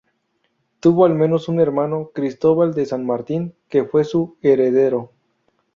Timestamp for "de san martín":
2.73-3.53